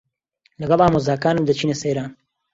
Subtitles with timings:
[0.61, 2.11] لەگەڵ ئامۆزاکانم دەچینە سەیران.